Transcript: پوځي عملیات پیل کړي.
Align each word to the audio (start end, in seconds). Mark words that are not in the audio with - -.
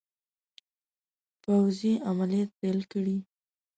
پوځي 1.43 1.93
عملیات 2.09 2.49
پیل 2.59 2.79
کړي. 2.91 3.17